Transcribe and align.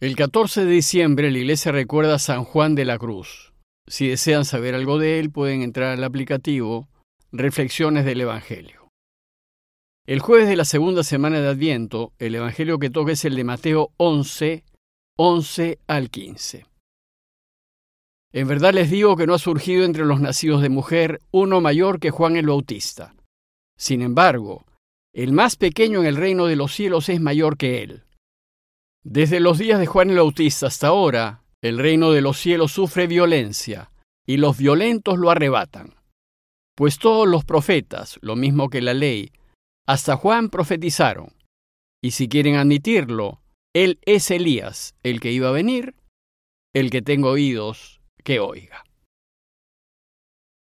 El 0.00 0.14
14 0.14 0.64
de 0.64 0.70
diciembre 0.70 1.28
la 1.32 1.38
iglesia 1.38 1.72
recuerda 1.72 2.14
a 2.14 2.18
San 2.20 2.44
Juan 2.44 2.76
de 2.76 2.84
la 2.84 2.98
Cruz. 2.98 3.52
Si 3.88 4.06
desean 4.06 4.44
saber 4.44 4.76
algo 4.76 5.00
de 5.00 5.18
él, 5.18 5.32
pueden 5.32 5.62
entrar 5.62 5.90
al 5.90 6.04
aplicativo 6.04 6.88
Reflexiones 7.32 8.04
del 8.04 8.20
Evangelio. 8.20 8.90
El 10.06 10.20
jueves 10.20 10.46
de 10.46 10.54
la 10.54 10.64
segunda 10.64 11.02
semana 11.02 11.40
de 11.40 11.48
Adviento, 11.48 12.12
el 12.20 12.36
Evangelio 12.36 12.78
que 12.78 12.90
toca 12.90 13.10
es 13.10 13.24
el 13.24 13.34
de 13.34 13.42
Mateo 13.42 13.90
11, 13.96 14.62
11 15.16 15.80
al 15.88 16.10
15. 16.10 16.66
En 18.32 18.46
verdad 18.46 18.74
les 18.74 18.92
digo 18.92 19.16
que 19.16 19.26
no 19.26 19.34
ha 19.34 19.40
surgido 19.40 19.84
entre 19.84 20.04
los 20.04 20.20
nacidos 20.20 20.62
de 20.62 20.68
mujer 20.68 21.18
uno 21.32 21.60
mayor 21.60 21.98
que 21.98 22.12
Juan 22.12 22.36
el 22.36 22.46
Bautista. 22.46 23.16
Sin 23.76 24.02
embargo, 24.02 24.64
el 25.12 25.32
más 25.32 25.56
pequeño 25.56 25.98
en 25.98 26.06
el 26.06 26.14
reino 26.14 26.46
de 26.46 26.54
los 26.54 26.72
cielos 26.72 27.08
es 27.08 27.20
mayor 27.20 27.56
que 27.56 27.82
él. 27.82 28.04
Desde 29.10 29.40
los 29.40 29.56
días 29.56 29.80
de 29.80 29.86
Juan 29.86 30.10
el 30.10 30.18
Bautista 30.18 30.66
hasta 30.66 30.88
ahora, 30.88 31.42
el 31.62 31.78
reino 31.78 32.10
de 32.10 32.20
los 32.20 32.36
cielos 32.36 32.72
sufre 32.72 33.06
violencia, 33.06 33.90
y 34.26 34.36
los 34.36 34.58
violentos 34.58 35.18
lo 35.18 35.30
arrebatan. 35.30 35.94
Pues 36.76 36.98
todos 36.98 37.26
los 37.26 37.42
profetas, 37.46 38.18
lo 38.20 38.36
mismo 38.36 38.68
que 38.68 38.82
la 38.82 38.92
ley, 38.92 39.32
hasta 39.86 40.16
Juan 40.16 40.50
profetizaron, 40.50 41.32
y 42.04 42.10
si 42.10 42.28
quieren 42.28 42.56
admitirlo, 42.56 43.40
él 43.74 43.98
es 44.04 44.30
Elías, 44.30 44.94
el 45.02 45.20
que 45.20 45.32
iba 45.32 45.48
a 45.48 45.52
venir, 45.52 45.94
el 46.74 46.90
que 46.90 47.00
tenga 47.00 47.30
oídos, 47.30 48.02
que 48.22 48.40
oiga. 48.40 48.84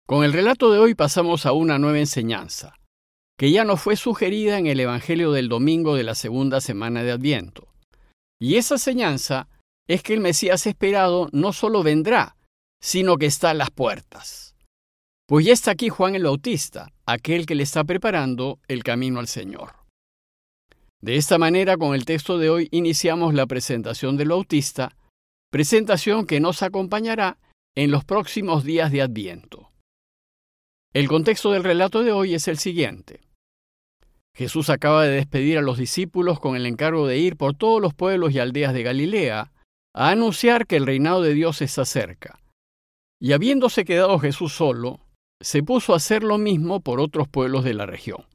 Con 0.05 0.25
el 0.25 0.33
relato 0.33 0.69
de 0.69 0.79
hoy 0.79 0.95
pasamos 0.95 1.45
a 1.45 1.53
una 1.53 1.79
nueva 1.79 1.99
enseñanza, 1.99 2.77
que 3.39 3.51
ya 3.51 3.63
no 3.63 3.77
fue 3.77 3.95
sugerida 3.95 4.57
en 4.57 4.67
el 4.67 4.81
Evangelio 4.81 5.31
del 5.31 5.47
domingo 5.47 5.95
de 5.95 6.03
la 6.03 6.13
segunda 6.13 6.59
semana 6.59 7.03
de 7.03 7.13
Adviento. 7.13 7.72
Y 8.43 8.57
esa 8.57 8.75
enseñanza 8.75 9.47
es 9.87 10.03
que 10.03 10.13
el 10.13 10.19
Mesías 10.19 10.67
esperado 10.67 11.29
no 11.31 11.53
solo 11.53 11.81
vendrá, 11.81 12.35
sino 12.81 13.15
que 13.15 13.25
está 13.25 13.51
a 13.51 13.53
las 13.53 13.71
puertas. 13.71 14.57
Pues 15.25 15.45
ya 15.45 15.53
está 15.53 15.71
aquí 15.71 15.87
Juan 15.87 16.13
el 16.15 16.25
Bautista, 16.25 16.91
aquel 17.05 17.45
que 17.45 17.55
le 17.55 17.63
está 17.63 17.85
preparando 17.85 18.59
el 18.67 18.83
camino 18.83 19.21
al 19.21 19.29
Señor. 19.29 19.75
De 21.01 21.15
esta 21.15 21.37
manera, 21.37 21.77
con 21.77 21.95
el 21.95 22.03
texto 22.03 22.37
de 22.37 22.49
hoy, 22.49 22.67
iniciamos 22.71 23.33
la 23.33 23.45
presentación 23.45 24.17
del 24.17 24.27
Bautista, 24.27 24.97
presentación 25.49 26.27
que 26.27 26.41
nos 26.41 26.63
acompañará 26.63 27.37
en 27.77 27.91
los 27.91 28.03
próximos 28.03 28.65
días 28.65 28.91
de 28.91 29.03
Adviento. 29.03 29.71
El 30.93 31.07
contexto 31.07 31.51
del 31.51 31.63
relato 31.63 32.03
de 32.03 32.11
hoy 32.11 32.33
es 32.33 32.49
el 32.49 32.57
siguiente. 32.57 33.21
Jesús 34.35 34.69
acaba 34.69 35.03
de 35.03 35.11
despedir 35.11 35.57
a 35.57 35.61
los 35.61 35.77
discípulos 35.77 36.39
con 36.39 36.55
el 36.55 36.65
encargo 36.65 37.07
de 37.07 37.19
ir 37.19 37.37
por 37.37 37.53
todos 37.53 37.81
los 37.81 37.93
pueblos 37.93 38.33
y 38.33 38.39
aldeas 38.39 38.73
de 38.73 38.83
Galilea 38.83 39.51
a 39.95 40.09
anunciar 40.09 40.65
que 40.65 40.75
el 40.75 40.87
reinado 40.87 41.21
de 41.21 41.33
Dios 41.33 41.61
está 41.61 41.85
cerca. 41.85 42.39
Y 43.21 43.33
habiéndose 43.33 43.85
quedado 43.85 44.17
Jesús 44.19 44.53
solo, 44.53 44.99
se 45.41 45.61
puso 45.61 45.93
a 45.93 45.97
hacer 45.97 46.23
lo 46.23 46.37
mismo 46.37 46.79
por 46.79 46.99
otros 46.99 47.27
pueblos 47.27 47.63
de 47.63 47.73
la 47.73 47.85
región. 47.85 48.25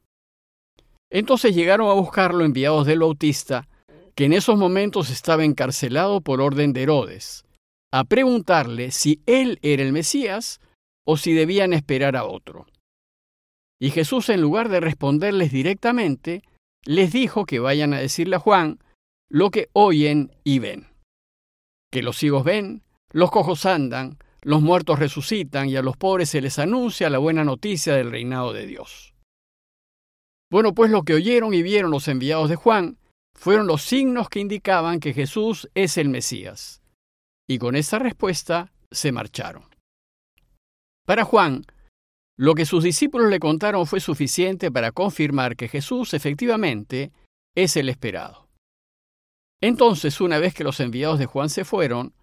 Entonces 1.10 1.54
llegaron 1.54 1.88
a 1.88 1.94
buscarlo 1.94 2.44
enviados 2.44 2.86
del 2.86 3.00
Bautista, 3.00 3.68
que 4.14 4.26
en 4.26 4.32
esos 4.32 4.56
momentos 4.56 5.10
estaba 5.10 5.44
encarcelado 5.44 6.20
por 6.20 6.40
orden 6.40 6.72
de 6.72 6.82
Herodes, 6.82 7.44
a 7.92 8.04
preguntarle 8.04 8.90
si 8.90 9.20
él 9.26 9.58
era 9.62 9.82
el 9.82 9.92
Mesías 9.92 10.60
o 11.06 11.16
si 11.16 11.32
debían 11.32 11.72
esperar 11.72 12.16
a 12.16 12.24
otro. 12.24 12.66
Y 13.80 13.90
Jesús, 13.90 14.28
en 14.28 14.40
lugar 14.40 14.68
de 14.68 14.80
responderles 14.80 15.52
directamente, 15.52 16.42
les 16.84 17.12
dijo 17.12 17.46
que 17.46 17.58
vayan 17.58 17.94
a 17.94 18.00
decirle 18.00 18.36
a 18.36 18.40
Juan 18.40 18.78
lo 19.30 19.50
que 19.50 19.68
oyen 19.72 20.32
y 20.42 20.58
ven. 20.58 20.88
Que 21.92 22.02
los 22.02 22.16
ciegos 22.16 22.44
ven, 22.44 22.82
los 23.12 23.30
cojos 23.30 23.66
andan, 23.66 24.18
los 24.42 24.62
muertos 24.62 24.98
resucitan 24.98 25.68
y 25.68 25.76
a 25.76 25.82
los 25.82 25.96
pobres 25.96 26.30
se 26.30 26.40
les 26.40 26.58
anuncia 26.58 27.10
la 27.10 27.18
buena 27.18 27.44
noticia 27.44 27.94
del 27.94 28.10
reinado 28.10 28.52
de 28.52 28.66
Dios. 28.66 29.14
Bueno, 30.50 30.74
pues 30.74 30.90
lo 30.90 31.02
que 31.02 31.14
oyeron 31.14 31.52
y 31.52 31.62
vieron 31.62 31.90
los 31.90 32.08
enviados 32.08 32.48
de 32.48 32.56
Juan 32.56 32.98
fueron 33.34 33.66
los 33.66 33.82
signos 33.82 34.28
que 34.28 34.40
indicaban 34.40 35.00
que 35.00 35.12
Jesús 35.12 35.68
es 35.74 35.98
el 35.98 36.08
Mesías. 36.08 36.82
Y 37.46 37.58
con 37.58 37.76
esa 37.76 37.98
respuesta 37.98 38.72
se 38.90 39.12
marcharon. 39.12 39.64
Para 41.06 41.24
Juan, 41.24 41.64
lo 42.38 42.54
que 42.54 42.66
sus 42.66 42.84
discípulos 42.84 43.30
le 43.30 43.40
contaron 43.40 43.86
fue 43.86 43.98
suficiente 43.98 44.70
para 44.70 44.92
confirmar 44.92 45.56
que 45.56 45.68
Jesús 45.68 46.14
efectivamente 46.14 47.10
es 47.56 47.76
el 47.76 47.88
esperado. 47.88 48.48
Entonces, 49.60 50.20
una 50.20 50.38
vez 50.38 50.54
que 50.54 50.62
los 50.62 50.78
enviados 50.78 51.18
de 51.18 51.26
Juan 51.26 51.50
se 51.50 51.64
fueron, 51.64 52.14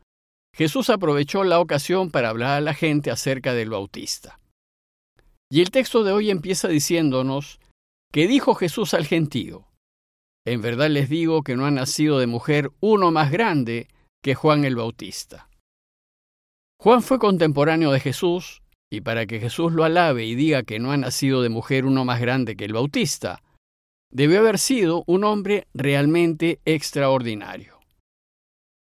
Jesús 0.55 0.89
aprovechó 0.89 1.43
la 1.43 1.59
ocasión 1.59 2.11
para 2.11 2.29
hablar 2.29 2.51
a 2.51 2.61
la 2.61 2.73
gente 2.73 3.11
acerca 3.11 3.53
del 3.53 3.69
Bautista. 3.69 4.39
Y 5.51 5.59
el 5.59 5.69
texto 5.69 6.05
de 6.05 6.13
hoy 6.13 6.31
empieza 6.31 6.69
diciéndonos 6.69 7.59
que 8.13 8.25
dijo 8.27 8.55
Jesús 8.55 8.93
al 8.93 9.05
gentío, 9.05 9.67
En 10.45 10.61
verdad 10.61 10.89
les 10.89 11.09
digo 11.09 11.43
que 11.43 11.57
no 11.57 11.65
ha 11.65 11.71
nacido 11.71 12.19
de 12.19 12.27
mujer 12.27 12.71
uno 12.79 13.11
más 13.11 13.31
grande 13.31 13.89
que 14.23 14.33
Juan 14.33 14.63
el 14.63 14.77
Bautista. 14.77 15.49
Juan 16.79 17.01
fue 17.01 17.19
contemporáneo 17.19 17.91
de 17.91 17.99
Jesús 17.99 18.61
y 18.95 19.01
para 19.01 19.25
que 19.25 19.39
Jesús 19.39 19.73
lo 19.73 19.83
alabe 19.83 20.25
y 20.25 20.35
diga 20.35 20.63
que 20.63 20.79
no 20.79 20.91
ha 20.91 20.97
nacido 20.97 21.41
de 21.41 21.49
mujer 21.49 21.85
uno 21.85 22.05
más 22.05 22.19
grande 22.19 22.55
que 22.55 22.65
el 22.65 22.73
Bautista, 22.73 23.43
debió 24.11 24.39
haber 24.39 24.57
sido 24.57 25.03
un 25.07 25.23
hombre 25.23 25.67
realmente 25.73 26.59
extraordinario. 26.65 27.79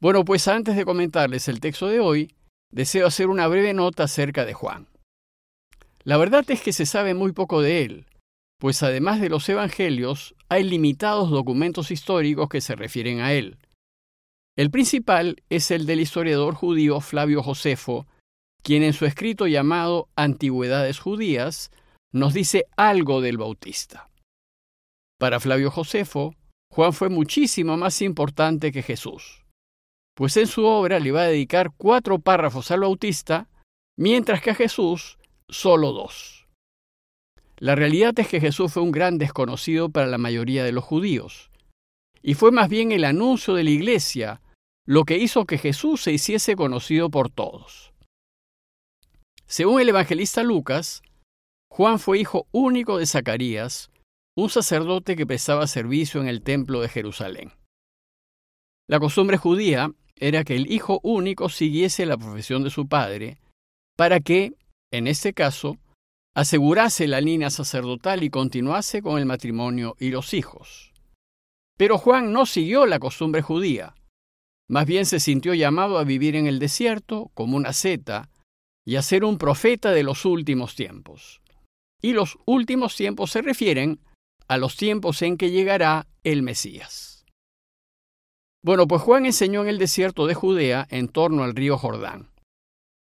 Bueno, 0.00 0.25
pues 0.25 0.47
antes 0.47 0.76
de 0.76 0.84
comentarles 0.84 1.48
el 1.48 1.60
texto 1.60 1.88
de 1.88 1.98
hoy, 1.98 2.32
deseo 2.70 3.06
hacer 3.06 3.28
una 3.28 3.48
breve 3.48 3.75
nota 3.75 4.04
acerca 4.04 4.44
de 4.44 4.54
Juan. 4.54 4.87
La 6.04 6.16
verdad 6.16 6.44
es 6.48 6.62
que 6.62 6.72
se 6.72 6.87
sabe 6.87 7.14
muy 7.14 7.32
poco 7.32 7.60
de 7.60 7.82
él, 7.82 8.06
pues 8.58 8.82
además 8.82 9.20
de 9.20 9.28
los 9.28 9.48
evangelios, 9.48 10.34
hay 10.48 10.62
limitados 10.64 11.31
documentos 11.31 11.91
históricos 11.91 12.48
que 12.48 12.60
se 12.60 12.76
refieren 12.76 13.20
a 13.20 13.32
él. 13.32 13.58
El 14.56 14.70
principal 14.70 15.42
es 15.50 15.70
el 15.70 15.87
del 15.87 16.00
historiador 16.00 16.54
judío 16.54 17.00
Flavio 17.00 17.42
Josefo, 17.42 18.06
quien 18.62 18.82
en 18.82 18.92
su 18.92 19.06
escrito 19.06 19.46
llamado 19.46 20.08
Antigüedades 20.16 20.98
Judías 20.98 21.70
nos 22.12 22.34
dice 22.34 22.66
algo 22.76 23.20
del 23.20 23.38
Bautista. 23.38 24.08
Para 25.19 25.41
Flavio 25.41 25.70
Josefo, 25.70 26.34
Juan 26.70 26.92
fue 26.92 27.08
muchísimo 27.08 27.76
más 27.76 28.02
importante 28.02 28.72
que 28.72 28.82
Jesús, 28.82 29.44
pues 30.14 30.36
en 30.36 30.46
su 30.46 30.64
obra 30.64 31.00
le 31.00 31.12
va 31.12 31.22
a 31.22 31.28
dedicar 31.28 31.72
cuatro 31.76 32.19
párrafos 32.19 32.70
al 32.70 32.80
Bautista, 32.80 33.48
mientras 33.96 34.42
que 34.42 34.50
a 34.50 34.54
Jesús 34.54 35.19
solo 35.48 35.92
dos. 35.92 36.46
La 37.56 37.75
realidad 37.75 38.19
es 38.19 38.28
que 38.28 38.40
Jesús 38.40 38.72
fue 38.72 38.82
un 38.82 38.92
gran 38.92 39.19
desconocido 39.19 39.88
para 39.88 40.06
la 40.06 40.19
mayoría 40.19 40.62
de 40.62 40.72
los 40.72 40.84
judíos, 40.84 41.50
y 42.22 42.34
fue 42.34 42.52
más 42.52 42.69
bien 42.69 42.92
el 42.92 43.04
anuncio 43.04 43.54
de 43.54 43.64
la 43.64 43.70
Iglesia 43.70 44.40
lo 44.86 45.04
que 45.04 45.19
hizo 45.19 45.44
que 45.44 45.58
Jesús 45.58 46.02
se 46.02 46.12
hiciese 46.12 46.56
conocido 46.56 47.10
por 47.10 47.30
todos. 47.30 47.92
Según 49.50 49.81
el 49.81 49.88
evangelista 49.88 50.42
Lucas, 50.42 51.03
Juan 51.70 51.98
fue 51.98 52.19
hijo 52.19 52.47
único 52.53 52.98
de 52.98 53.06
Zacarías, 53.06 53.91
un 54.36 54.50
sacerdote 54.50 55.16
que 55.16 55.26
prestaba 55.26 55.66
servicio 55.66 56.20
en 56.20 56.28
el 56.28 56.42
templo 56.42 56.82
de 56.82 56.91
Jerusalén. 56.91 57.53
La 58.87 59.00
costumbre 59.00 59.38
judía 59.38 59.91
era 60.16 60.44
que 60.44 60.54
el 60.54 60.70
hijo 60.70 61.00
único 61.03 61.48
siguiese 61.48 62.04
la 62.04 62.19
profesión 62.19 62.62
de 62.62 62.69
su 62.69 62.88
padre, 62.88 63.38
para 63.97 64.20
que, 64.20 64.53
en 64.92 65.06
este 65.06 65.32
caso, 65.32 65.78
asegurase 66.34 67.08
la 67.08 67.22
línea 67.22 67.48
sacerdotal 67.48 68.22
y 68.22 68.31
continuase 68.31 69.00
con 69.00 69.19
el 69.19 69.25
matrimonio 69.25 69.97
y 69.98 70.10
los 70.10 70.34
hijos. 70.34 70.92
Pero 71.78 71.97
Juan 71.97 72.32
no 72.32 72.44
siguió 72.44 72.84
la 72.84 72.98
costumbre 72.98 73.41
judía, 73.41 73.94
más 74.69 74.84
bien 74.84 75.06
se 75.06 75.20
sintió 75.20 75.55
llamado 75.55 75.96
a 75.99 76.05
vivir 76.05 76.37
en 76.37 76.46
el 76.46 76.58
desierto 76.58 77.31
como 77.32 77.56
una 77.56 77.73
seta, 77.73 78.28
y 78.88 78.96
a 78.96 79.02
ser 79.02 79.23
un 79.23 79.37
profeta 79.37 79.93
de 79.93 80.02
los 80.02 80.25
últimos 80.25 80.75
tiempos. 80.75 81.43
Y 82.00 82.14
los 82.14 82.38
últimos 82.46 82.96
tiempos 82.96 83.31
se 83.31 83.43
refieren 83.43 84.00
a 84.49 84.56
los 84.56 84.79
tiempos 84.79 85.20
en 85.20 85.37
que 85.37 85.50
llegará 85.50 86.06
el 86.25 86.43
Mesías. 86.43 87.26
Bueno, 88.64 88.88
pues 88.88 89.02
Juan 89.02 89.26
enseñó 89.26 89.61
en 89.61 89.69
el 89.69 89.76
desierto 89.76 90.26
de 90.26 90.32
Judea 90.32 90.87
en 90.88 91.08
torno 91.08 91.44
al 91.44 91.55
río 91.55 91.76
Jordán, 91.76 92.31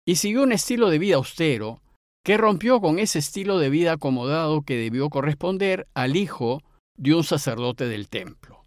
y 0.06 0.16
siguió 0.16 0.44
un 0.44 0.52
estilo 0.52 0.88
de 0.88 0.98
vida 0.98 1.16
austero 1.16 1.82
que 2.24 2.38
rompió 2.38 2.80
con 2.80 2.98
ese 2.98 3.18
estilo 3.18 3.58
de 3.58 3.68
vida 3.68 3.92
acomodado 3.92 4.62
que 4.62 4.78
debió 4.78 5.10
corresponder 5.10 5.86
al 5.92 6.16
hijo 6.16 6.62
de 6.96 7.14
un 7.14 7.24
sacerdote 7.24 7.86
del 7.88 8.08
templo. 8.08 8.62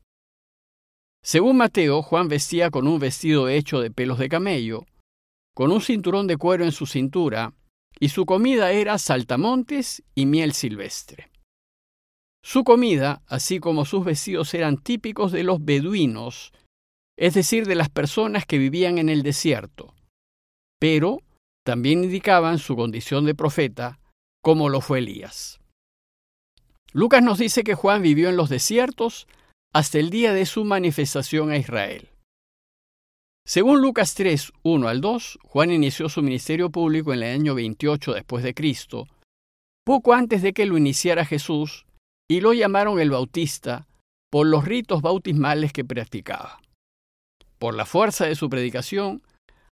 Según 1.23 1.57
Mateo, 1.57 2.03
Juan 2.03 2.27
vestía 2.27 2.69
con 2.69 2.85
un 2.85 2.99
vestido 2.99 3.49
hecho 3.49 3.81
de 3.81 3.89
pelos 3.89 4.19
de 4.19 4.29
camello, 4.29 4.85
con 5.57 5.71
un 5.71 5.81
cinturón 5.81 6.27
de 6.27 6.37
cuero 6.37 6.65
en 6.65 6.71
su 6.71 6.85
cintura, 6.85 7.51
y 7.99 8.09
su 8.09 8.27
comida 8.27 8.73
era 8.73 8.99
saltamontes 8.99 10.03
y 10.13 10.27
miel 10.27 10.53
silvestre. 10.53 11.31
Su 12.43 12.63
comida, 12.63 13.23
así 13.25 13.59
como 13.59 13.83
sus 13.83 14.05
vestidos, 14.05 14.53
eran 14.53 14.77
típicos 14.77 15.31
de 15.31 15.41
los 15.41 15.65
beduinos, 15.65 16.53
es 17.17 17.33
decir, 17.33 17.65
de 17.65 17.73
las 17.73 17.89
personas 17.89 18.45
que 18.45 18.59
vivían 18.59 18.99
en 18.99 19.09
el 19.09 19.23
desierto, 19.23 19.95
pero 20.79 21.23
también 21.65 22.03
indicaban 22.03 22.59
su 22.59 22.75
condición 22.75 23.25
de 23.25 23.33
profeta, 23.33 23.99
como 24.43 24.69
lo 24.69 24.79
fue 24.79 24.99
Elías. 24.99 25.59
Lucas 26.93 27.23
nos 27.23 27.39
dice 27.39 27.63
que 27.63 27.73
Juan 27.73 28.03
vivió 28.03 28.29
en 28.29 28.37
los 28.37 28.49
desiertos 28.49 29.27
hasta 29.73 29.97
el 29.97 30.11
día 30.11 30.33
de 30.33 30.45
su 30.45 30.65
manifestación 30.65 31.49
a 31.49 31.57
Israel. 31.57 32.11
Según 33.47 33.81
Lucas 33.81 34.13
3, 34.13 34.51
1 34.63 34.89
al 34.89 34.99
2, 34.99 35.39
Juan 35.41 35.71
inició 35.71 36.09
su 36.09 36.21
ministerio 36.21 36.69
público 36.69 37.13
en 37.13 37.23
el 37.23 37.33
año 37.33 37.55
28 37.55 38.13
después 38.13 38.43
de 38.43 38.53
Cristo, 38.53 39.07
poco 39.85 40.13
antes 40.13 40.41
de 40.41 40.51
que 40.51 40.65
lo 40.65 40.77
iniciara 40.77 41.23
Jesús, 41.23 41.85
y 42.29 42.41
lo 42.41 42.51
llamaron 42.51 42.99
el 42.99 43.09
Bautista 43.09 43.87
por 44.29 44.47
los 44.47 44.65
ritos 44.65 45.01
bautismales 45.01 45.71
que 45.71 45.85
practicaba. 45.85 46.59
Por 47.57 47.73
la 47.73 47.85
fuerza 47.85 48.25
de 48.25 48.35
su 48.35 48.49
predicación, 48.49 49.23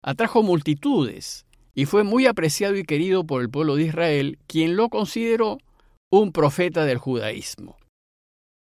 atrajo 0.02 0.42
multitudes 0.42 1.46
y 1.74 1.84
fue 1.84 2.06
muy 2.06 2.28
apreciado 2.28 2.78
y 2.78 2.86
querido 2.86 3.26
por 3.26 3.42
el 3.42 3.50
pueblo 3.50 3.76
de 3.76 3.88
Israel, 3.88 4.40
quien 4.48 4.78
lo 4.78 4.88
consideró 4.88 5.58
un 6.10 6.32
profeta 6.32 6.86
del 6.86 6.98
judaísmo. 6.98 7.76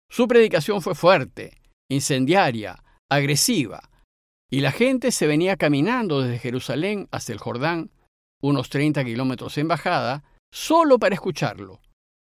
Su 0.08 0.28
predicación 0.28 0.80
fue 0.80 0.94
fuerte, 0.94 1.60
incendiaria, 1.90 2.84
agresiva, 3.10 3.90
y 4.52 4.60
la 4.60 4.70
gente 4.70 5.12
se 5.12 5.26
venía 5.26 5.56
caminando 5.56 6.20
desde 6.20 6.38
Jerusalén 6.38 7.08
hasta 7.10 7.32
el 7.32 7.38
Jordán, 7.38 7.90
unos 8.42 8.68
30 8.68 9.02
kilómetros 9.02 9.56
en 9.56 9.66
bajada, 9.66 10.24
solo 10.52 10.98
para 10.98 11.14
escucharlo, 11.14 11.80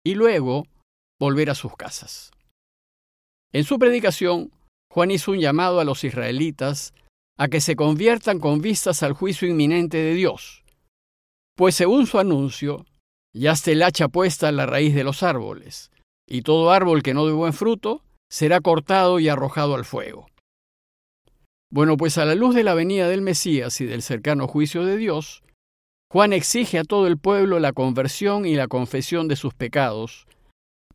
y 0.05 0.15
luego 0.15 0.65
volver 1.17 1.49
a 1.49 1.55
sus 1.55 1.77
casas. 1.77 2.31
En 3.53 3.63
su 3.63 3.79
predicación, 3.79 4.51
Juan 4.91 5.11
hizo 5.11 5.31
un 5.31 5.39
llamado 5.39 5.79
a 5.79 5.85
los 5.85 6.03
israelitas 6.03 6.93
a 7.37 7.47
que 7.47 7.61
se 7.61 7.77
conviertan 7.77 8.39
con 8.39 8.59
vistas 8.59 9.01
al 9.01 9.13
juicio 9.13 9.47
inminente 9.47 9.95
de 9.95 10.13
Dios, 10.13 10.65
pues 11.55 11.75
según 11.75 12.05
su 12.05 12.19
anuncio, 12.19 12.85
ya 13.33 13.53
está 13.53 13.71
el 13.71 13.81
hacha 13.81 14.09
puesta 14.09 14.49
en 14.49 14.57
la 14.57 14.65
raíz 14.65 14.93
de 14.93 15.05
los 15.05 15.23
árboles, 15.23 15.89
y 16.27 16.41
todo 16.41 16.71
árbol 16.71 17.01
que 17.01 17.13
no 17.13 17.25
dé 17.25 17.31
buen 17.31 17.53
fruto 17.53 18.03
será 18.29 18.59
cortado 18.59 19.21
y 19.21 19.29
arrojado 19.29 19.75
al 19.75 19.85
fuego. 19.85 20.27
Bueno, 21.71 21.97
pues 21.97 22.17
a 22.17 22.25
la 22.25 22.33
luz 22.33 22.55
de 22.55 22.63
la 22.63 22.73
venida 22.73 23.07
del 23.07 23.21
Mesías 23.21 23.79
y 23.79 23.85
del 23.85 24.01
cercano 24.01 24.47
juicio 24.47 24.85
de 24.85 24.97
Dios, 24.97 25.43
Juan 26.11 26.33
exige 26.33 26.79
a 26.79 26.83
todo 26.83 27.05
el 27.05 27.19
pueblo 27.19 27.59
la 27.59 27.73
conversión 27.73 28.47
y 28.47 28.55
la 28.55 28.67
confesión 28.67 29.27
de 29.27 29.35
sus 29.35 29.53
pecados, 29.53 30.25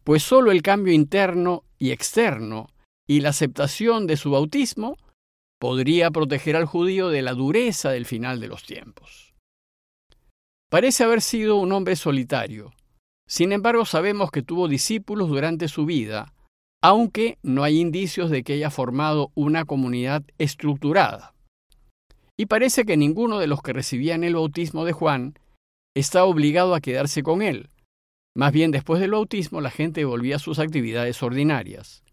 pues 0.02 0.24
sólo 0.24 0.50
el 0.50 0.62
cambio 0.62 0.92
interno 0.92 1.62
y 1.78 1.92
externo 1.92 2.66
y 3.06 3.20
la 3.20 3.28
aceptación 3.28 4.08
de 4.08 4.16
su 4.16 4.32
bautismo 4.32 4.96
podría 5.60 6.10
proteger 6.10 6.56
al 6.56 6.66
judío 6.66 7.08
de 7.08 7.22
la 7.22 7.34
dureza 7.34 7.90
del 7.90 8.04
final 8.04 8.40
de 8.40 8.48
los 8.48 8.64
tiempos. 8.64 9.32
Parece 10.68 11.04
haber 11.04 11.22
sido 11.22 11.54
un 11.56 11.70
hombre 11.70 11.94
solitario, 11.94 12.72
sin 13.28 13.52
embargo 13.52 13.84
sabemos 13.84 14.32
que 14.32 14.42
tuvo 14.42 14.66
discípulos 14.66 15.28
durante 15.28 15.68
su 15.68 15.86
vida 15.86 16.33
aunque 16.84 17.38
no 17.42 17.64
hay 17.64 17.80
indicios 17.80 18.28
de 18.28 18.42
que 18.42 18.52
haya 18.52 18.68
formado 18.68 19.32
una 19.34 19.64
comunidad 19.64 20.22
estructurada. 20.36 21.32
Y 22.36 22.44
parece 22.44 22.84
que 22.84 22.98
ninguno 22.98 23.38
de 23.38 23.46
los 23.46 23.62
que 23.62 23.72
recibían 23.72 24.22
el 24.22 24.34
bautismo 24.34 24.84
de 24.84 24.92
Juan 24.92 25.38
está 25.96 26.24
obligado 26.24 26.74
a 26.74 26.82
quedarse 26.82 27.22
con 27.22 27.40
él. 27.40 27.70
Más 28.36 28.52
bien 28.52 28.70
después 28.70 29.00
del 29.00 29.12
bautismo 29.12 29.62
la 29.62 29.70
gente 29.70 30.04
volvía 30.04 30.36
a 30.36 30.40
sus 30.40 30.58
actividades 30.58 31.22
ordinarias. 31.22 32.04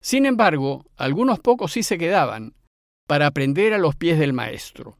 Sin 0.00 0.26
embargo, 0.26 0.84
algunos 0.96 1.40
pocos 1.40 1.72
sí 1.72 1.82
se 1.82 1.98
quedaban 1.98 2.54
para 3.08 3.26
aprender 3.26 3.74
a 3.74 3.78
los 3.78 3.96
pies 3.96 4.20
del 4.20 4.32
Maestro. 4.32 4.96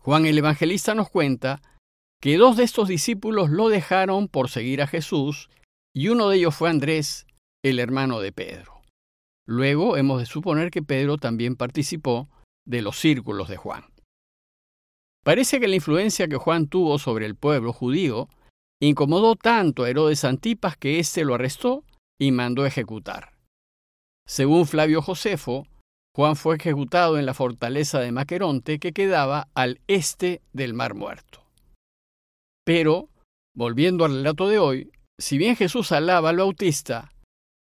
Juan 0.00 0.26
el 0.26 0.38
Evangelista 0.38 0.96
nos 0.96 1.08
cuenta 1.08 1.62
que 2.20 2.36
dos 2.36 2.56
de 2.56 2.64
estos 2.64 2.88
discípulos 2.88 3.48
lo 3.48 3.68
dejaron 3.68 4.26
por 4.26 4.50
seguir 4.50 4.82
a 4.82 4.88
Jesús 4.88 5.50
y 5.94 6.08
uno 6.08 6.28
de 6.28 6.38
ellos 6.38 6.56
fue 6.56 6.68
Andrés, 6.68 7.28
el 7.64 7.78
hermano 7.78 8.20
de 8.20 8.32
Pedro. 8.32 8.82
Luego 9.46 9.96
hemos 9.96 10.20
de 10.20 10.26
suponer 10.26 10.70
que 10.70 10.82
Pedro 10.82 11.18
también 11.18 11.56
participó 11.56 12.28
de 12.66 12.82
los 12.82 12.98
círculos 12.98 13.48
de 13.48 13.56
Juan. 13.56 13.84
Parece 15.24 15.60
que 15.60 15.68
la 15.68 15.76
influencia 15.76 16.28
que 16.28 16.36
Juan 16.36 16.68
tuvo 16.68 16.98
sobre 16.98 17.26
el 17.26 17.34
pueblo 17.34 17.72
judío 17.72 18.28
incomodó 18.80 19.36
tanto 19.36 19.84
a 19.84 19.90
Herodes 19.90 20.24
Antipas 20.24 20.76
que 20.76 20.98
éste 20.98 21.24
lo 21.24 21.34
arrestó 21.34 21.84
y 22.18 22.32
mandó 22.32 22.66
ejecutar. 22.66 23.36
Según 24.26 24.66
Flavio 24.66 25.02
Josefo, 25.02 25.66
Juan 26.14 26.34
fue 26.36 26.56
ejecutado 26.56 27.18
en 27.18 27.26
la 27.26 27.34
fortaleza 27.34 28.00
de 28.00 28.10
Maqueronte 28.10 28.78
que 28.78 28.92
quedaba 28.92 29.48
al 29.54 29.80
este 29.86 30.42
del 30.52 30.74
Mar 30.74 30.94
Muerto. 30.94 31.44
Pero, 32.64 33.10
volviendo 33.54 34.04
al 34.04 34.14
relato 34.14 34.48
de 34.48 34.58
hoy, 34.58 34.90
si 35.18 35.38
bien 35.38 35.56
Jesús 35.56 35.92
alaba 35.92 36.30
al 36.30 36.38
Bautista, 36.38 37.12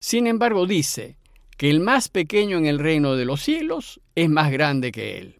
sin 0.01 0.25
embargo, 0.27 0.65
dice 0.65 1.17
que 1.57 1.69
el 1.69 1.79
más 1.79 2.09
pequeño 2.09 2.57
en 2.57 2.65
el 2.65 2.79
reino 2.79 3.15
de 3.15 3.25
los 3.25 3.41
cielos 3.41 4.01
es 4.15 4.29
más 4.29 4.51
grande 4.51 4.91
que 4.91 5.19
él. 5.19 5.35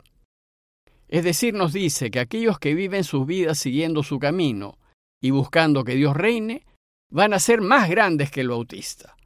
Es 1.07 1.23
decir, 1.23 1.53
nos 1.55 1.73
dice 1.73 2.11
que 2.11 2.19
aquellos 2.19 2.59
que 2.59 2.75
viven 2.75 3.03
sus 3.03 3.25
vidas 3.25 3.57
siguiendo 3.57 4.03
su 4.03 4.19
camino 4.19 4.77
y 5.21 5.31
buscando 5.31 5.83
que 5.83 5.95
Dios 5.95 6.15
reine, 6.15 6.63
van 7.11 7.33
a 7.33 7.39
ser 7.39 7.59
más 7.59 7.89
grandes 7.89 8.31
que 8.31 8.41
el 8.41 8.49
Bautista. 8.49 9.17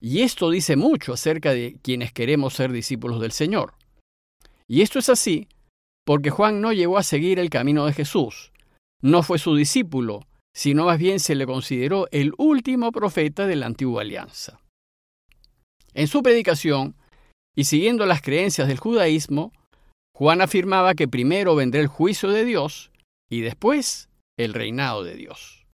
Y 0.00 0.22
esto 0.22 0.50
dice 0.50 0.76
mucho 0.76 1.12
acerca 1.12 1.52
de 1.52 1.78
quienes 1.82 2.12
queremos 2.12 2.54
ser 2.54 2.72
discípulos 2.72 3.20
del 3.20 3.32
Señor. 3.32 3.74
Y 4.66 4.82
esto 4.82 4.98
es 4.98 5.08
así 5.08 5.46
porque 6.06 6.30
Juan 6.30 6.60
no 6.60 6.72
llegó 6.72 6.98
a 6.98 7.02
seguir 7.02 7.38
el 7.38 7.50
camino 7.50 7.86
de 7.86 7.92
Jesús, 7.92 8.50
no 9.02 9.22
fue 9.22 9.38
su 9.38 9.54
discípulo, 9.54 10.26
sino 10.54 10.86
más 10.86 10.98
bien 10.98 11.20
se 11.20 11.34
le 11.34 11.46
consideró 11.46 12.08
el 12.10 12.32
último 12.38 12.90
profeta 12.90 13.46
de 13.46 13.56
la 13.56 13.66
antigua 13.66 14.02
alianza. 14.02 14.60
En 15.94 16.06
su 16.06 16.22
predicación, 16.22 16.94
y 17.56 17.64
siguiendo 17.64 18.06
las 18.06 18.22
creencias 18.22 18.68
del 18.68 18.78
judaísmo, 18.78 19.52
Juan 20.14 20.40
afirmaba 20.40 20.94
que 20.94 21.08
primero 21.08 21.54
vendrá 21.54 21.80
el 21.80 21.86
juicio 21.86 22.30
de 22.30 22.44
Dios 22.44 22.90
y 23.30 23.40
después 23.40 24.08
el 24.38 24.54
reinado 24.54 25.02
de 25.02 25.14
Dios. 25.14 25.66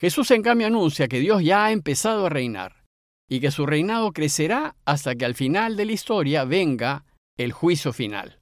Jesús 0.00 0.30
en 0.32 0.42
cambio 0.42 0.66
anuncia 0.66 1.08
que 1.08 1.20
Dios 1.20 1.42
ya 1.42 1.66
ha 1.66 1.72
empezado 1.72 2.26
a 2.26 2.30
reinar 2.30 2.84
y 3.28 3.40
que 3.40 3.50
su 3.50 3.64
reinado 3.64 4.12
crecerá 4.12 4.76
hasta 4.84 5.14
que 5.14 5.24
al 5.24 5.34
final 5.34 5.76
de 5.76 5.86
la 5.86 5.92
historia 5.92 6.44
venga 6.44 7.04
el 7.38 7.52
juicio 7.52 7.92
final. 7.92 8.38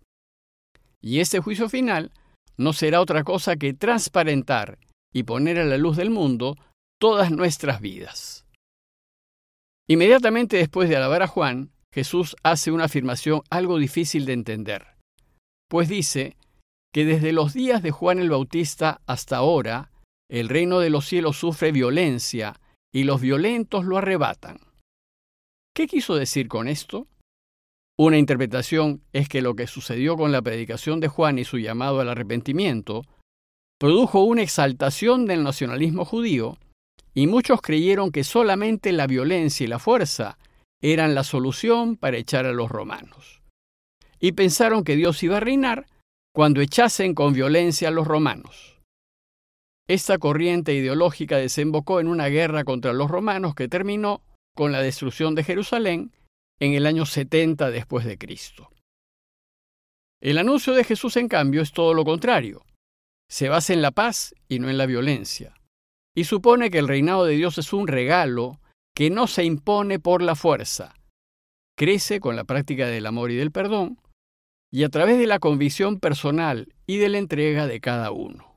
Y 1.01 1.21
este 1.21 1.41
juicio 1.41 1.69
final 1.69 2.11
no 2.57 2.73
será 2.73 3.01
otra 3.01 3.25
cosa 3.25 3.57
que 3.57 3.75
transparentar 3.75 4.79
y 5.13 5.25
poner 5.25 5.59
a 5.59 5.65
la 5.65 5.77
luz 5.77 5.97
del 5.97 6.11
mundo 6.11 6.57
todas 6.99 7.31
nuestras 7.31 7.81
vidas. 7.81 8.42
Inmediatamente 9.93 10.57
después 10.57 10.89
de 10.89 10.97
alabar 10.97 11.23
a 11.23 11.27
Juan, 11.27 11.71
Jesús 11.93 12.35
hace 12.43 12.73
una 12.73 12.85
afirmación 12.85 13.43
algo 13.51 13.77
difícil 13.77 14.25
de 14.25 14.33
entender, 14.33 14.87
pues 15.69 15.87
dice 15.87 16.39
que 16.95 17.05
desde 17.05 17.35
los 17.35 17.53
días 17.53 17.83
de 17.83 17.91
Juan 17.91 18.19
el 18.19 18.31
Bautista 18.31 19.03
hasta 19.07 19.37
ahora, 19.37 19.93
el 20.31 20.49
reino 20.49 20.79
de 20.79 20.89
los 20.89 21.05
cielos 21.05 21.37
sufre 21.37 21.73
violencia 21.73 22.59
y 22.91 23.05
los 23.05 23.21
violentos 23.21 23.85
lo 23.85 23.99
arrebatan. 23.99 24.61
¿Qué 25.77 25.87
quiso 25.87 26.15
decir 26.15 26.49
con 26.49 26.69
esto? 26.69 27.07
Una 27.99 28.17
interpretación 28.17 29.03
es 29.13 29.29
que 29.29 29.43
lo 29.43 29.55
que 29.57 29.67
sucedió 29.67 30.17
con 30.17 30.33
la 30.33 30.41
predicación 30.41 31.01
de 31.01 31.09
Juan 31.09 31.39
y 31.39 31.45
su 31.45 31.59
llamado 31.59 32.01
al 32.01 32.09
arrepentimiento 32.09 33.03
produjo 33.79 34.25
una 34.25 34.41
exaltación 34.41 35.27
del 35.27 35.43
nacionalismo 35.43 36.07
judío 36.07 36.57
y 37.15 37.27
muchos 37.27 37.61
creyeron 37.61 38.11
que 38.11 38.25
solamente 38.25 38.93
la 38.93 39.07
violencia 39.07 39.65
y 39.65 39.69
la 39.69 39.79
fuerza 39.79 40.39
eran 40.81 41.15
la 41.15 41.25
solución 41.25 41.97
para 41.97 42.17
echar 42.17 42.47
a 42.47 42.53
los 42.53 42.71
romanos. 42.71 43.43
Y 44.19 44.33
pensaron 44.33 44.85
que 44.85 44.97
Dios 44.97 45.23
iba 45.23 45.37
a 45.37 45.41
reinar 45.41 45.87
cuando 46.35 46.61
echasen 46.61 47.15
con 47.15 47.35
violencia 47.35 47.89
a 47.89 47.91
los 47.91 48.07
romanos. 48.07 48.79
Esta 49.89 50.19
corriente 50.19 50.75
ideológica 50.75 51.37
desembocó 51.37 52.01
en 52.01 52.09
una 52.09 52.29
guerra 52.29 52.65
contra 52.65 52.93
los 52.93 53.11
romanos 53.11 53.55
que 53.55 53.69
terminó 53.69 54.23
con 54.55 54.73
la 54.73 54.81
destrucción 54.81 55.35
de 55.35 55.45
Jerusalén 55.45 56.13
en 56.61 56.75
el 56.75 56.87
año 56.87 57.05
70 57.05 57.71
después 57.71 58.07
de 58.07 58.17
Cristo. 58.17 58.71
El 60.21 60.39
anuncio 60.39 60.73
de 60.73 60.85
Jesús, 60.85 61.17
en 61.17 61.29
cambio, 61.29 61.63
es 61.63 61.73
todo 61.73 61.95
lo 61.95 62.05
contrario. 62.05 62.65
Se 63.29 63.49
basa 63.49 63.73
en 63.73 63.83
la 63.83 63.91
paz 63.91 64.35
y 64.49 64.61
no 64.61 64.71
en 64.71 64.79
la 64.79 64.87
violencia 64.87 65.55
y 66.15 66.25
supone 66.25 66.71
que 66.71 66.79
el 66.79 66.89
reinado 66.89 67.25
de 67.25 67.35
Dios 67.35 67.59
es 67.59 67.73
un 67.73 67.89
regalo 67.89 68.61
que 68.95 69.11
no 69.11 69.27
se 69.27 69.45
impone 69.45 69.99
por 69.99 70.23
la 70.23 70.35
fuerza. 70.35 70.95
Crece 71.77 72.21
con 72.21 72.37
la 72.37 72.45
práctica 72.45 72.87
del 72.87 73.07
amor 73.07 73.31
y 73.31 73.37
del 73.37 73.51
perdón, 73.51 73.99
y 74.71 74.85
a 74.85 74.89
través 74.89 75.19
de 75.19 75.27
la 75.27 75.39
convicción 75.39 75.99
personal 75.99 76.75
y 76.87 76.99
de 76.99 77.09
la 77.09 77.19
entrega 77.19 77.67
de 77.67 77.81
cada 77.81 78.11
uno. 78.11 78.57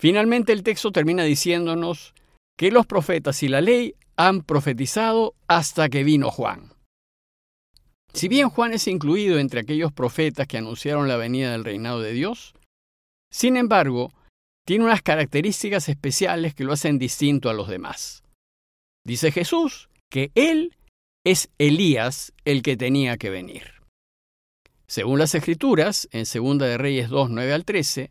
Finalmente 0.00 0.52
el 0.52 0.62
texto 0.62 0.92
termina 0.92 1.24
diciéndonos 1.24 2.14
que 2.56 2.70
los 2.70 2.86
profetas 2.86 3.42
y 3.42 3.48
la 3.48 3.60
ley 3.60 3.94
han 4.16 4.42
profetizado 4.42 5.34
hasta 5.46 5.88
que 5.88 6.04
vino 6.04 6.30
Juan. 6.30 6.72
Si 8.12 8.28
bien 8.28 8.48
Juan 8.48 8.72
es 8.72 8.88
incluido 8.88 9.38
entre 9.38 9.60
aquellos 9.60 9.92
profetas 9.92 10.46
que 10.46 10.58
anunciaron 10.58 11.08
la 11.08 11.16
venida 11.16 11.52
del 11.52 11.64
reinado 11.64 12.00
de 12.00 12.12
Dios, 12.12 12.54
sin 13.30 13.56
embargo, 13.56 14.12
tiene 14.68 14.84
unas 14.84 15.00
características 15.00 15.88
especiales 15.88 16.54
que 16.54 16.62
lo 16.62 16.74
hacen 16.74 16.98
distinto 16.98 17.48
a 17.48 17.54
los 17.54 17.68
demás. 17.68 18.22
Dice 19.02 19.32
Jesús 19.32 19.88
que 20.10 20.30
Él 20.34 20.76
es 21.24 21.48
Elías 21.56 22.34
el 22.44 22.60
que 22.60 22.76
tenía 22.76 23.16
que 23.16 23.30
venir. 23.30 23.80
Según 24.86 25.20
las 25.20 25.34
Escrituras, 25.34 26.06
en 26.12 26.24
2 26.30 26.58
de 26.58 26.76
Reyes 26.76 27.08
2, 27.08 27.30
9 27.30 27.54
al 27.54 27.64
13, 27.64 28.10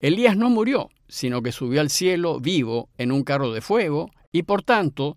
Elías 0.00 0.36
no 0.36 0.48
murió, 0.48 0.90
sino 1.08 1.42
que 1.42 1.50
subió 1.50 1.80
al 1.80 1.90
cielo 1.90 2.38
vivo 2.38 2.88
en 2.98 3.10
un 3.10 3.24
carro 3.24 3.50
de 3.50 3.60
fuego, 3.60 4.12
y 4.30 4.44
por 4.44 4.62
tanto 4.62 5.16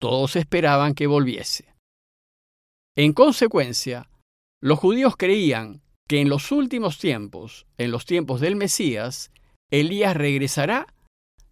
todos 0.00 0.36
esperaban 0.36 0.94
que 0.94 1.08
volviese. 1.08 1.74
En 2.96 3.12
consecuencia, 3.12 4.08
los 4.62 4.78
judíos 4.78 5.16
creían 5.16 5.82
que 6.06 6.20
en 6.20 6.28
los 6.28 6.52
últimos 6.52 6.98
tiempos, 6.98 7.66
en 7.76 7.90
los 7.90 8.06
tiempos 8.06 8.40
del 8.40 8.54
Mesías, 8.54 9.32
Elías 9.70 10.16
regresará, 10.16 10.86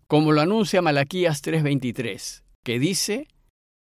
como 0.06 0.32
lo 0.32 0.40
anuncia 0.40 0.82
Malaquías 0.82 1.42
3:23, 1.42 2.42
que 2.64 2.78
dice, 2.78 3.28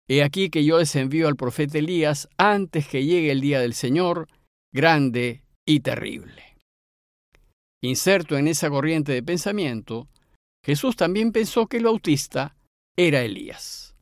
He 0.08 0.24
aquí 0.24 0.50
que 0.50 0.64
yo 0.64 0.80
les 0.80 0.96
envío 0.96 1.28
al 1.28 1.36
profeta 1.36 1.80
Elías 1.80 2.30
antes 2.38 2.88
que 2.88 3.06
llegue 3.06 3.32
el 3.32 3.42
día 3.42 3.60
del 3.60 3.74
Señor, 3.74 4.28
grande 4.72 5.44
y 5.66 5.80
terrible. 5.80 6.58
Inserto 7.84 8.38
en 8.38 8.48
esa 8.48 8.70
corriente 8.70 9.12
de 9.12 9.24
pensamiento, 9.24 10.08
Jesús 10.64 10.96
también 10.96 11.32
pensó 11.32 11.68
que 11.68 11.78
el 11.78 11.86
bautista 11.86 12.56
era 12.98 13.22
Elías. 13.22 13.96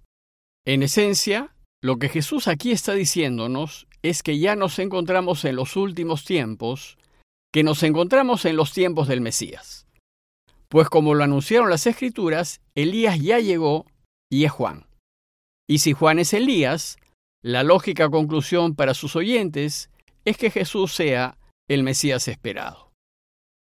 En 0.65 0.83
esencia, 0.83 1.53
lo 1.81 1.97
que 1.97 2.07
Jesús 2.07 2.47
aquí 2.47 2.71
está 2.71 2.93
diciéndonos 2.93 3.87
es 4.01 4.23
que 4.23 4.39
ya 4.39 4.55
nos 4.55 4.79
encontramos 4.79 5.43
en 5.43 5.57
los 5.57 5.75
últimos 5.75 6.23
tiempos, 6.23 6.97
que 7.51 7.63
nos 7.63 7.83
encontramos 7.83 8.45
en 8.45 8.55
los 8.55 8.73
tiempos 8.73 9.07
del 9.09 9.21
Mesías. 9.21 9.82
Pues 10.73 10.89
como 10.89 11.13
lo 11.13 11.23
anunciaron 11.23 11.69
las 11.69 11.85
Escrituras, 11.85 12.59
Elías 12.73 13.19
ya 13.19 13.37
llegó 13.37 13.85
y 14.27 14.45
es 14.45 14.51
Juan. 14.51 14.87
Y 15.69 15.77
si 15.77 15.93
Juan 15.93 16.17
es 16.17 16.33
Elías, 16.33 16.97
la 17.43 17.61
lógica 17.61 18.09
conclusión 18.09 18.73
para 18.73 18.95
sus 18.95 19.15
oyentes 19.15 19.91
es 20.25 20.35
que 20.35 20.49
Jesús 20.49 20.91
sea 20.91 21.37
el 21.69 21.83
Mesías 21.83 22.27
esperado. 22.27 22.91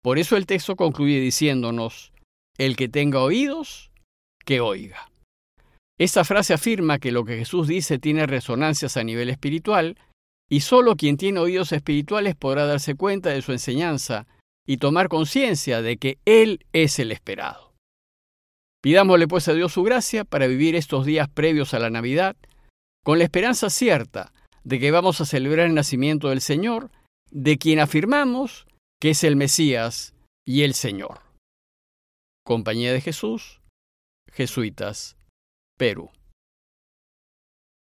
Por 0.01 0.17
eso 0.17 0.37
el 0.37 0.45
texto 0.45 0.77
concluye 0.77 1.19
diciéndonos, 1.19 2.13
el 2.57 2.77
que 2.77 2.87
tenga 2.87 3.21
oídos, 3.21 3.91
que 4.45 4.61
oiga. 4.61 5.11
Esta 5.99 6.23
frase 6.23 6.53
afirma 6.53 6.99
que 6.99 7.11
lo 7.11 7.25
que 7.25 7.37
Jesús 7.37 7.67
dice 7.67 7.99
tiene 7.99 8.27
resonancias 8.27 8.95
a 8.95 9.03
nivel 9.03 9.29
espiritual, 9.29 9.97
y 10.49 10.61
solo 10.61 10.95
quien 10.95 11.17
tiene 11.17 11.41
oídos 11.41 11.73
espirituales 11.73 12.37
podrá 12.37 12.65
darse 12.65 12.95
cuenta 12.95 13.31
de 13.31 13.41
su 13.41 13.51
enseñanza 13.51 14.25
y 14.65 14.77
tomar 14.77 15.09
conciencia 15.09 15.81
de 15.81 15.97
que 15.97 16.17
Él 16.25 16.65
es 16.73 16.99
el 16.99 17.11
esperado. 17.11 17.73
Pidámosle 18.81 19.27
pues 19.27 19.47
a 19.47 19.53
Dios 19.53 19.73
su 19.73 19.83
gracia 19.83 20.25
para 20.25 20.47
vivir 20.47 20.75
estos 20.75 21.05
días 21.05 21.29
previos 21.29 21.73
a 21.73 21.79
la 21.79 21.89
Navidad 21.89 22.35
con 23.03 23.17
la 23.17 23.23
esperanza 23.23 23.69
cierta 23.69 24.33
de 24.63 24.79
que 24.79 24.91
vamos 24.91 25.21
a 25.21 25.25
celebrar 25.25 25.67
el 25.67 25.73
nacimiento 25.73 26.29
del 26.29 26.41
Señor, 26.41 26.89
de 27.31 27.57
quien 27.57 27.79
afirmamos 27.79 28.65
que 28.99 29.11
es 29.11 29.23
el 29.23 29.35
Mesías 29.35 30.13
y 30.45 30.63
el 30.63 30.73
Señor. 30.73 31.21
Compañía 32.45 32.93
de 32.93 33.01
Jesús, 33.01 33.61
Jesuitas, 34.31 35.17
Perú. 35.77 36.11